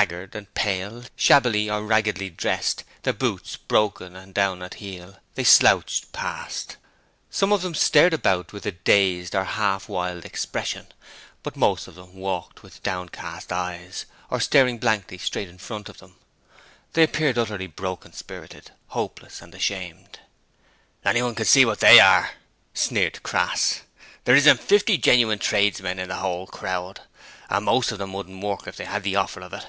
[0.00, 5.42] Haggard and pale, shabbily or raggedly dressed, their boots broken and down at heel, they
[5.42, 6.76] slouched past.
[7.28, 10.86] Some of them stared about with a dazed or half wild expression,
[11.42, 15.98] but most of them walked with downcast eyes or staring blankly straight in front of
[15.98, 16.14] them.
[16.92, 20.20] They appeared utterly broken spirited, hopeless and ashamed...
[21.04, 22.30] 'Anyone can see what THEY are,'
[22.72, 23.82] sneered Crass,
[24.24, 27.00] 'there isn't fifty genuine tradesmen in the whole crowd,
[27.50, 29.66] and most of 'em wouldn't work if they 'ad the offer of it.'